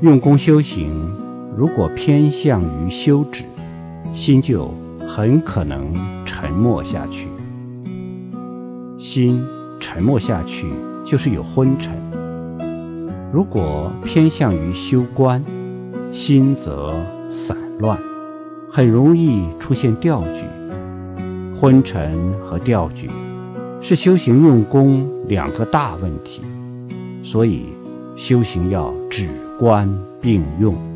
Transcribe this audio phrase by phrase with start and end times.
[0.00, 0.92] 用功修行，
[1.56, 3.42] 如果偏向于修止，
[4.14, 4.72] 心就
[5.08, 5.92] 很可能
[6.24, 7.26] 沉默下去。
[8.96, 9.44] 心
[9.80, 10.68] 沉默下去，
[11.04, 11.92] 就是有昏沉。
[13.32, 15.44] 如果偏向于修观，
[16.12, 16.94] 心则
[17.28, 17.98] 散乱，
[18.70, 20.44] 很容易出现掉举。
[21.60, 23.10] 昏沉和掉举
[23.80, 26.40] 是修行用功两个大问题，
[27.24, 27.64] 所以
[28.16, 30.87] 修行要止观并用。